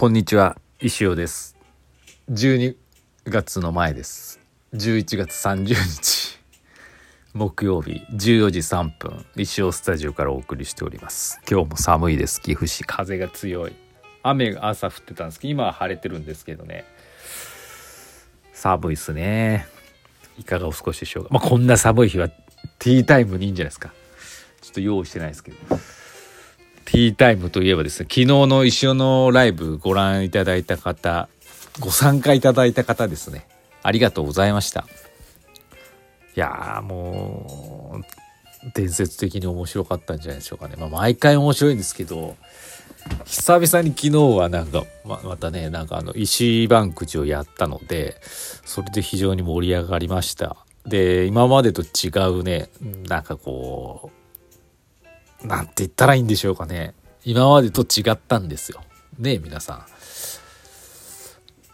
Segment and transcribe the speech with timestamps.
[0.00, 1.58] こんにちは石尾です。
[2.30, 2.74] 12
[3.26, 4.40] 月の前です。
[4.72, 6.38] 11月30日。
[7.34, 11.38] 木曜日14時3分石尾スタジオからお送りしております。
[11.46, 12.40] 今日も寒いです。
[12.40, 13.76] 岐阜市風が強い。
[14.22, 16.86] 雨が朝降ってたんですけど今は晴れてるんですけどね。
[18.54, 19.66] 寒いっすね。
[20.38, 21.28] いかがお過ごしでしょうか。
[21.30, 23.92] まあこんな寒い日はティータイムにいいんじゃないですか。
[24.62, 25.58] ちょっと用意してないですけど。
[26.90, 31.28] ティータイムといえばですね、昨日の石尾のライブご覧いただいた方、
[31.78, 33.46] ご参加いただいた方ですね。
[33.84, 34.84] ありがとうございました。
[36.34, 40.74] いやもう、伝説的に面白かったんじゃないでしょうかね。
[40.78, 42.36] まあ毎回面白いんですけど、
[43.24, 48.16] 久々に昨日はなんか、ままたね、なんかあの、石バンクジをやったので、
[48.64, 50.56] それで非常に盛り上がりました。
[50.86, 52.68] で、今までと違うね、
[53.06, 54.19] なんかこう、
[55.44, 56.94] なんて言ったらいいんでしょうかね。
[57.24, 58.82] 今までと違ったんですよ。
[59.18, 59.84] ね皆さん。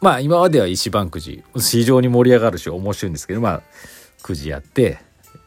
[0.01, 3.63] まあ今までは石番くじ非常に盛り上がるし面白いんですけどまあ
[4.23, 4.99] くじやって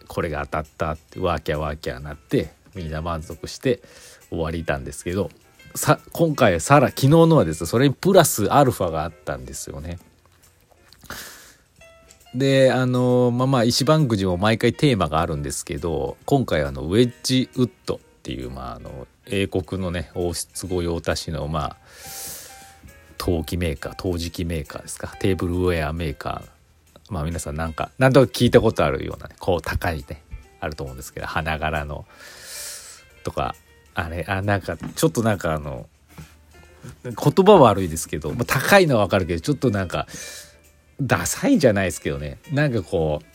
[0.08, 3.82] これが当たったってワーキャーワーキャーなってみんな満足して
[4.30, 5.30] 終わりたんですけど
[5.76, 10.00] さ今回さら昨日のはですねそれにプラスアルファがあったんですよね。
[12.36, 21.78] であのまあまあ石番くじも毎回テーマがあるんですけど今回あのウェッジウッドっていう、まあ、あの英国のね王室御用達のまあ
[23.18, 26.50] 陶器メーカー陶磁器メーカーですかテーブルウェアメーカー。
[27.12, 30.22] まあ皆さんなんか何とか聞いたことあるようなねこう高いね
[30.60, 32.06] あると思うんですけど花柄の
[33.24, 33.56] とか
[33.96, 35.88] あれあなんかちょっとなんかあの
[37.04, 40.06] 言葉悪いですけど、まあ、高いのはわかるけどちょっとなんか
[41.02, 42.38] ダサいじゃないですけどね。
[42.52, 43.26] なんかこう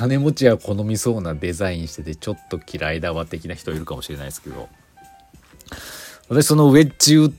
[0.00, 4.70] 金持ちは好みそうなデザインしててちょっと嫌いだわ的な人いるかもしれないですけど。
[6.30, 7.32] 私そのウェッジウッ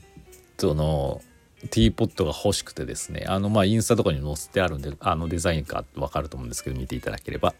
[0.58, 1.22] ドの
[1.70, 3.24] ティーポットが欲しくてですね。
[3.26, 7.52] あのまあインスタとかに載せてあるんであのデザインか分かると思うんですけど見ていただければ。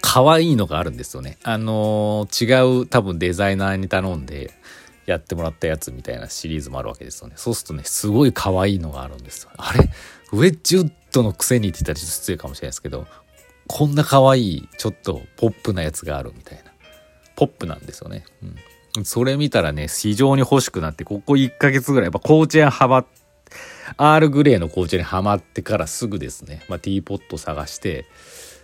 [0.00, 1.36] 可愛いのがあるんですよね。
[1.42, 2.46] あの違
[2.80, 4.54] う多分デザイナーに頼んで
[5.04, 7.34] やってもらったやつみたいなシリーズもあるわけですよね。
[7.36, 9.50] そうするとねすごい可愛いのがあるんですよ。
[9.58, 9.90] あれ？
[10.32, 13.06] ウェッジウッドのくせにって言ったらちょっと失礼かもしれないですけど
[13.66, 16.74] こんな可愛いちょっとポップなやつがあるみたいな。
[17.36, 18.24] ポップなんですよね、
[18.96, 23.04] うん、それ見たらね非常に欲しくなってここ1ヶ月ぐらいやっぱ紅茶にハマ
[23.96, 28.06] アールグレーの紅茶にはまってからすぐですね、まあ、ティーポット探して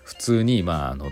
[0.05, 1.11] 普通にまああの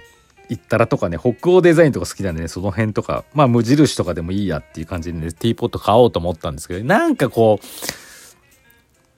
[0.49, 7.65] 行ったらとかね北欧デザインとか好きなんでねその辺とかまあ無印とかでもいいやっていう感じでねティーポット買おうと思ったんですけどなんかこう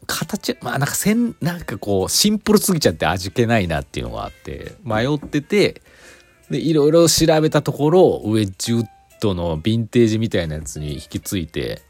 [0.07, 5.83] 形まあなんかせんなんかこうシンプルすぎちゃって味気ないなっていうのがあって迷ってて
[6.51, 8.87] でいろいろ調べたところウェッジウッ
[9.21, 11.83] ドのヴィンテージみたいなやつに引き継いで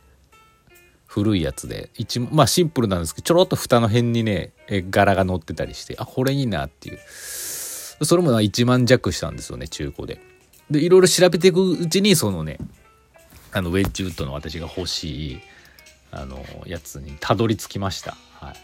[1.06, 4.52] 古いやつで一まあシンプルなんですけどちょろっと蓋の辺にね
[4.90, 10.20] 柄が乗ってたりしてあこれいいなっていうそれも1万弱したんですよね中古で。
[10.70, 12.58] でいろいろ調べていくうちにそのね
[13.52, 15.40] あのウェッジウッドの私が欲しい
[16.12, 18.16] あのやつにたどり着きました。
[18.40, 18.54] はい。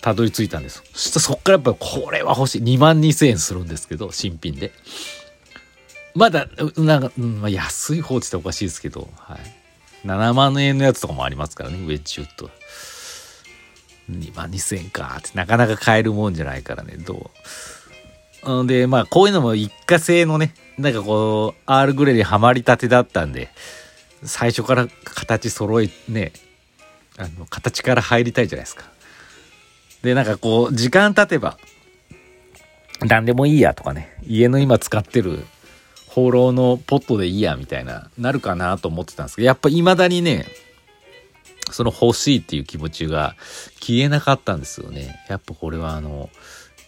[0.00, 0.82] たどり着いたんです。
[0.92, 2.62] そしたらそっからやっぱこれは欲しい。
[2.62, 4.72] 2万2000円するんですけど、新品で。
[6.14, 9.38] まだ、なんか、うんまあ、安い方っておかしいですけど、はい。
[10.06, 12.50] 7万円のやつとかもありますからね、ウェッジウッド。
[14.10, 17.30] 2万2000円かってなかなか買えるもんじゃないからね、ど
[18.44, 18.66] う。
[18.66, 23.50] で、まあ、こういうのも一過性のね、なんかこう、アールグレーにはまりたてだったんで、
[24.26, 26.32] 最初から形揃えね
[27.16, 28.84] あの形から入りたいじゃないですか。
[30.02, 31.58] でなんかこう時間経てば
[33.00, 35.44] 何でもいいやとかね家の今使ってる
[36.08, 40.46] 放浪のポットでいいやみたいななるかなと思ってたんですけどやっぱ未だにね
[41.72, 43.34] その欲しいっていう気持ちが
[43.80, 45.16] 消えなかったんですよね。
[45.28, 46.30] やっぱこれはあの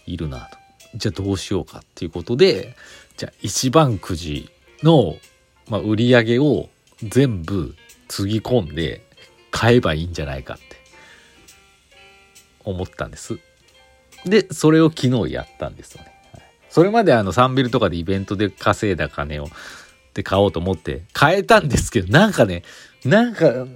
[0.06, 0.58] いるなと。
[0.94, 2.76] じゃあどうしようかっていうことで
[3.17, 4.50] じゃあ一番くじ
[4.82, 5.17] の、
[5.69, 6.69] まあ、売り上げを
[7.03, 7.75] 全部
[8.09, 9.03] つぎ込んで
[9.50, 10.65] 買えばいいんじゃないかって
[12.65, 13.39] 思ったんです。
[14.25, 16.12] で、それを昨日やったんですよね。
[16.71, 19.49] それまであのサンビルとかでイベントで稼いだ金を
[20.15, 22.62] で買おうと思って買えたんですけど、なんかね、
[23.05, 23.67] なんか、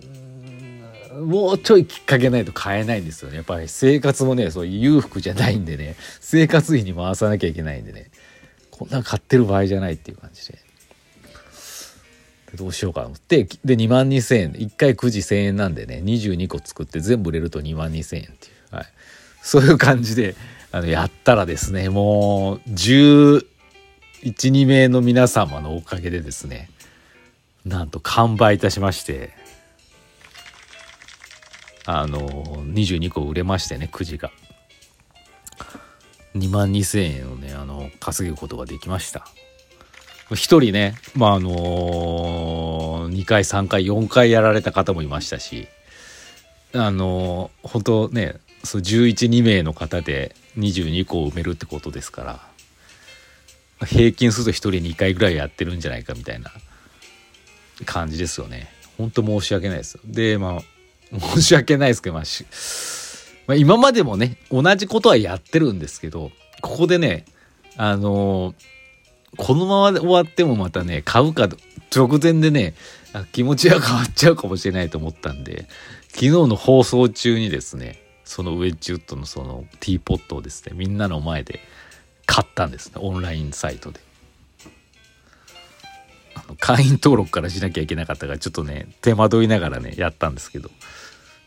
[1.20, 3.36] もうちょいきっかけないと買えないんですよね。
[3.36, 8.10] やっぱり生活もね、そう裕福じゃないんでね、生活費に回さなきゃいけないんでね、
[8.70, 10.58] こんなん買ってる場合じゃないっていう感じで。
[12.54, 14.52] どうしようかと思って、で、2万2000円。
[14.52, 18.76] 1回9時1000円なんでね、22個作って全部売れると2万2000円っていう。
[18.76, 18.86] はい。
[19.42, 20.34] そういう感じで、
[20.70, 23.44] あの、やったらですね、もう、11、
[24.22, 26.68] 2名の皆様のおかげでですね、
[27.64, 29.30] なんと完売いたしまして
[31.84, 34.30] あの22個売れましてねくじが
[36.34, 39.26] 2万2,000円をねあの稼ぐことができました
[40.30, 41.50] 1人ねまああの
[43.12, 45.68] 2回3回4回やられた方もいましたし
[46.74, 56.50] あの本当ね112名の方で22個を埋めるってことですから平均すると1人2回ぐらいやってるんじゃないかみたいな
[57.84, 58.68] 感じですよね。
[58.96, 59.98] 本当申し訳ないです。
[60.04, 60.62] でまあ
[61.34, 62.24] 申し訳ないですけど、まあ、
[63.48, 66.30] まあ、今までもね同じことはやってるんですけど
[66.60, 67.24] ここでね
[67.76, 68.54] あの、
[69.36, 71.48] このままで終わってもまたね買うか
[71.94, 72.74] 直前でね
[73.32, 75.66] 気持ちが変わっちゃうかもしれないと思ったんで
[76.08, 81.60] 昨日の放送中にですねそのウェッジウッドのそのティーポットをですねみんなの前で
[82.26, 84.00] 買ったんですねオンラインサイトで。
[86.34, 90.70] あの会員登録からしなきゃいけなかったからちょっとね手間取りながらねやったんですけど。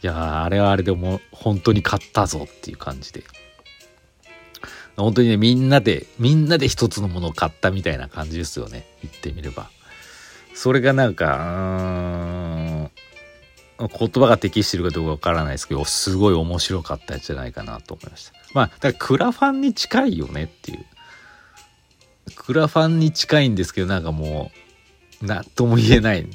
[0.04, 3.24] いやあれはあれでも本当に買ったぞっていう感じで。
[4.96, 9.70] 本当にねみんなでみんなで一つのものを買ったみたいな感じですよね言ってみれば。
[10.56, 11.38] それがなんか
[13.78, 18.34] うん言葉が適してるかどうかわからないですけどすごい面白かったんじゃないかなと思いました。
[18.54, 20.86] まあだからクラファンに近いよねっていう。
[22.36, 24.50] クラファンに近いんですけどなんかも
[25.22, 26.26] う何とも言えない、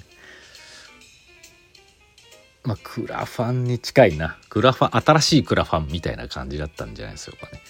[2.62, 4.36] まあクラファンに近いな。
[4.50, 7.60] クラファン新しいクラファンみたいな感じだったんじゃないでしょうかね。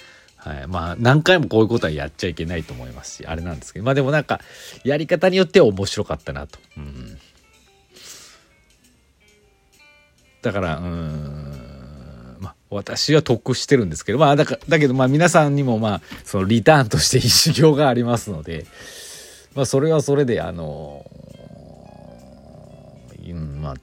[0.40, 3.84] はい、まあ何回もこういうことはやっちゃいけないと思いますしあれなんですけど。
[3.84, 4.40] まあでもなんか
[4.84, 7.18] やり方によっては面白かったなと、うん、
[10.42, 12.36] だからうん。
[12.40, 18.64] まあ私は得してるんですけどまあだかだけどまあ皆さんにもまあそのリターンとして一行がありますので
[19.54, 21.04] まあそれはそれであの
[23.22, 23.74] うんまあ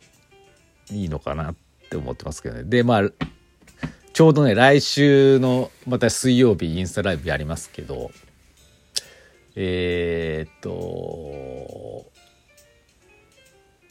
[0.92, 1.56] いいのかなっ
[1.90, 2.64] て思ってますけどね。
[2.64, 3.02] でまあ
[4.18, 8.10] ちょうどね来週のまた水曜日インスタライブやりますけど
[9.56, 12.04] えー、っと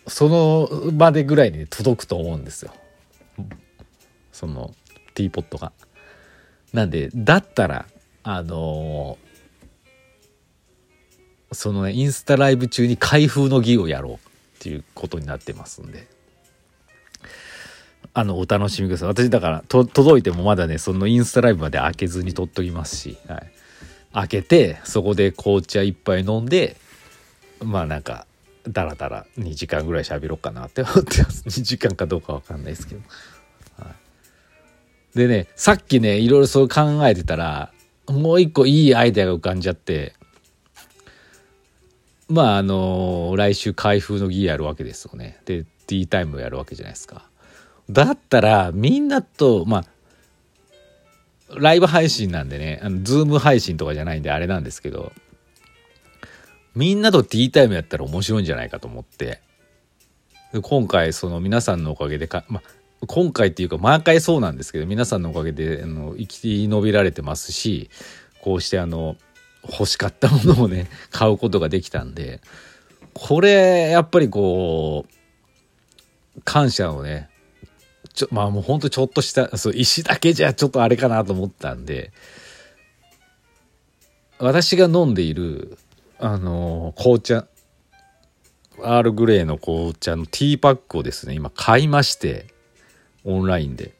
[0.08, 2.72] その場でぐらいに届くと思うんですよ
[4.32, 4.74] その
[5.14, 5.70] ティーポットが。
[6.72, 7.86] なんでだったら
[8.24, 14.18] あのー、そのねインスタライブ中に開封の儀をやろうっ
[14.58, 16.15] ていうことになってますんで。
[18.14, 19.08] あの、お楽しみください。
[19.08, 23.52] 私、だから、と、届いてもまだね、そのインスタライブまで開けずに撮っときますし、はい。
[24.12, 26.76] 開けて、そこで紅茶一杯飲んで、
[27.62, 28.26] まあなんか、
[28.68, 31.44] だらだら2時間ぐらい喋ろうかなって思ってます。
[31.46, 33.00] 2時間かどうかわかんないですけど。
[33.78, 33.90] は
[35.14, 37.72] い、でね、さっきね、いろいろそう考えてたら、
[38.08, 40.14] もう一個いいアイデアが浮かんじゃって、
[42.28, 45.38] まああのー、来週開封の儀やるわけですよね。
[45.44, 47.28] で、ティータイムやるわけじゃないですか。
[47.90, 49.84] だったらみんなとまあ
[51.54, 55.12] ライブ配信なんでねあのズーム配信とかじゃないんであれなんですけど
[56.74, 59.40] みんなとティータイムやったら面白いんじゃないかと思って
[60.62, 67.90] 今回その皆さんのおかげでか、まあ、今回っていうか毎回そうなんですけど皆さんのおかげであの生き延びられてますし
[68.42, 69.16] こうしてあの
[69.68, 72.40] 欲しかったものをね買うことができたんで
[73.14, 75.06] これやっぱりこ
[76.36, 77.28] う感謝をね
[78.16, 82.12] ちょまあもうほんとちょっとしたそう石だけじゃちょっとあれかなと思ったんで。
[84.38, 85.78] 私が飲んでいる
[86.18, 87.46] あの紅茶
[88.82, 92.48] アールグレーの紅茶のティーパックをですね今買いまして
[93.24, 93.96] オンラインで。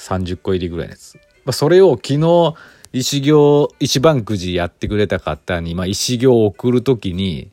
[0.00, 2.54] 30個入りぐらいのやつ、まあ、それを昨日
[2.92, 7.50] 石行一番くじやってくれた方に、まあ、石行を送る時に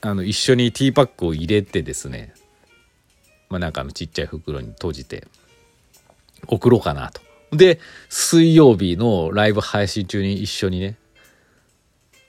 [0.00, 2.32] あの一緒にティーパックを入れてですね
[3.48, 5.26] まあ、なんかあのちっちゃい袋に閉じて
[6.46, 7.20] 送ろうかなと。
[7.56, 10.96] で、水曜日のライブ配信中に一緒にね、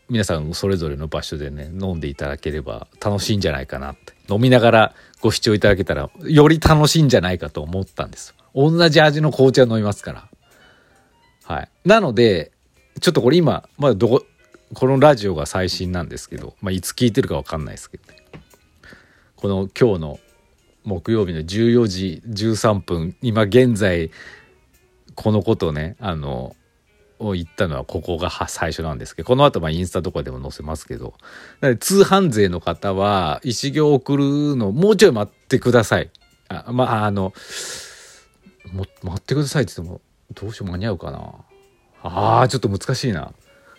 [0.10, 4.14] 皆さんそれぞれの場所でね、飲んでいただければ楽しいんじゃないかなって。
[4.34, 8.34] 飲みながらご視聴いただけたら、より楽しいんじゃないかと思ったんです。
[8.56, 10.30] 同じ味の紅茶飲みますから。
[11.44, 11.70] はい。
[11.86, 12.52] なので、
[13.02, 14.26] ちょっとこれ今、まだどこ、
[14.74, 18.20] このラジオが最新なんですけど、まあ、いつ聞いてるかわかんないですけどね。
[19.36, 20.20] この今日の
[20.84, 24.12] 木曜日の14時13分今現在
[25.16, 26.56] このことねあの
[27.20, 31.14] を言ったのはここが最初なんですけどこの後まあインスタとかでも載せますけど
[31.80, 36.10] 通販税の方は石行送るのもうちょい待ってください。
[36.48, 37.34] あまああの
[38.72, 40.02] も待ってくださいって言っても
[40.34, 41.34] どうしよう間に合うかな。
[42.02, 43.34] あーちょっと難しいな。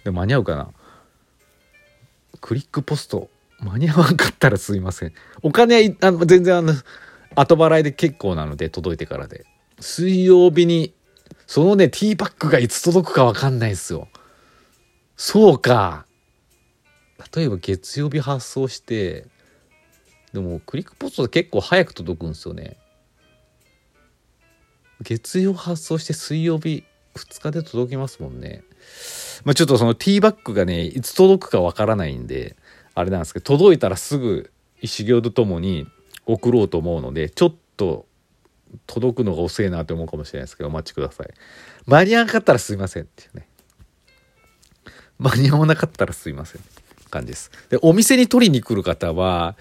[0.05, 0.69] で間に合うかな。
[2.41, 3.29] クリックポスト。
[3.63, 5.13] 間に合わんかったらすいません。
[5.43, 6.73] お金あの全然あの、
[7.35, 9.45] 後払いで結構なので、届いてからで。
[9.81, 10.95] 水曜日に、
[11.47, 14.09] そのね、ティーバッグがいつ届くかわかんないですよ。
[15.17, 16.07] そうか。
[17.35, 19.27] 例えば月曜日発送して、
[20.33, 22.77] でもクリックポストで結構早く届くんですよね。
[25.03, 28.63] 月曜発送して水曜日2日で届きますもんね。
[29.45, 32.57] まあ、ちょっとそのティーバッグがね、いつ届くかわからないんで、
[32.95, 35.87] あれなんですけど、届いたらすぐ石行とともに
[36.27, 38.07] 送ろうと思うので、ちょっと
[38.87, 41.29] 届くのが遅いなって思うかもしれないですけど、お待ちください。
[41.87, 43.49] 間に合わなかったらすいませんっていうね。
[45.19, 46.81] 間に合わなかったらすいませんって。
[47.11, 47.51] 感じです。
[47.69, 49.57] で、お店に取りに来る方は、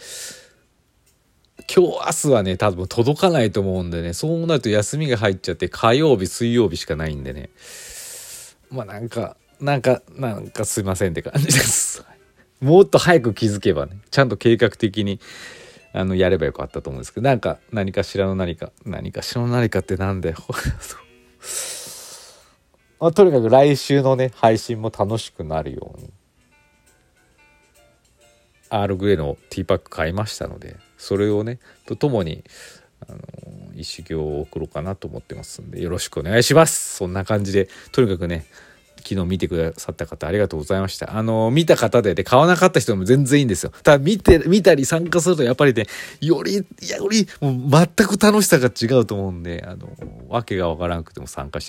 [1.76, 7.50] 今日明日はね、多分届かないと思うんでね、そうなると休みが入っちゃって火曜日、水曜日しかないんでね。
[8.72, 12.06] まあなんか、なんか、なんかすいませんって感じです。
[12.62, 15.20] もっと早く気づけばね、ちゃんと計画的に、
[15.94, 20.38] あの、やればよかったと思うんですけど、なんか、何かしらの何か、何かしらの何かってなんだよ。
[23.00, 26.12] まあ、とにかく来週のね、配信も楽しくなるように、
[28.70, 32.44] アールグレーのティーパック買いましたので、それをね、とともに、
[33.08, 33.20] あの、
[33.76, 36.98] 一行を送ろうかなと思ってますんで、よろしくお願いします。
[36.98, 38.46] そんな感じで、とにかくね、
[39.04, 41.18] 昨日見てくださった方ありがとうございました。
[41.18, 43.72] あの、見た方で、で、買わなかった人も全然いいんですよ。
[43.84, 45.86] ただ見て、見たり参加するとやっぱりね、
[46.22, 46.64] より、よ
[47.10, 49.90] り、もう全く楽しさが違うと思うんで、あの、
[50.28, 51.68] わけがわからなくても参加して